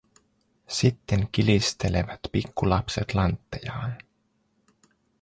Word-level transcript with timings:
Sitten 0.67 1.27
kilistelevät 1.31 2.19
pikku 2.31 2.69
lapset 2.69 3.13
lanttejaan. 3.13 3.97